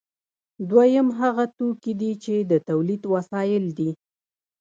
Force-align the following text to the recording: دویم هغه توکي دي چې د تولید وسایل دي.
دویم 0.69 1.07
هغه 1.19 1.45
توکي 1.57 1.93
دي 2.01 2.11
چې 2.23 2.35
د 2.51 2.53
تولید 2.69 3.03
وسایل 3.13 3.65
دي. 3.77 3.91